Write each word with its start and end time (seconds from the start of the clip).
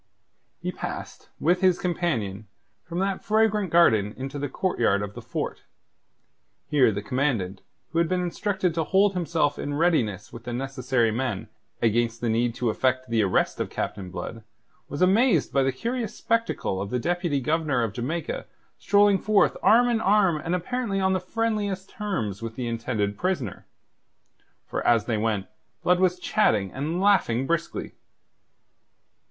He 0.59 0.71
passed, 0.71 1.29
with 1.39 1.61
his 1.61 1.77
companion, 1.77 2.47
from 2.83 2.97
that 2.97 3.23
fragrant 3.23 3.69
garden 3.69 4.15
into 4.17 4.39
the 4.39 4.49
courtyard 4.49 5.03
of 5.03 5.13
the 5.13 5.21
fort. 5.21 5.61
Here 6.67 6.91
the 6.91 7.03
Commandant, 7.03 7.61
who 7.91 7.99
had 7.99 8.09
been 8.09 8.19
instructed 8.19 8.73
to 8.73 8.83
hold 8.83 9.13
himself 9.13 9.59
in 9.59 9.75
readiness 9.75 10.33
with 10.33 10.45
the 10.45 10.53
necessary 10.53 11.11
men 11.11 11.49
against 11.83 12.19
the 12.19 12.29
need 12.29 12.55
to 12.55 12.71
effect 12.71 13.09
the 13.11 13.21
arrest 13.21 13.59
of 13.59 13.69
Captain 13.69 14.09
Blood, 14.09 14.43
was 14.89 15.03
amazed 15.03 15.53
by 15.53 15.61
the 15.61 15.71
curious 15.71 16.15
spectacle 16.15 16.81
of 16.81 16.89
the 16.89 16.97
Deputy 16.97 17.39
Governor 17.39 17.83
of 17.83 17.93
Jamaica 17.93 18.47
strolling 18.79 19.19
forth 19.19 19.55
arm 19.61 19.87
in 19.87 20.01
arm 20.01 20.37
and 20.43 20.55
apparently 20.55 20.99
on 20.99 21.13
the 21.13 21.19
friendliest 21.19 21.91
terms 21.91 22.41
with 22.41 22.55
the 22.55 22.65
intended 22.65 23.19
prisoner. 23.19 23.67
For 24.65 24.81
as 24.83 25.05
they 25.05 25.17
went, 25.19 25.45
Blood 25.83 25.99
was 25.99 26.17
chatting 26.17 26.71
and 26.73 26.99
laughing 26.99 27.45
briskly. 27.45 27.91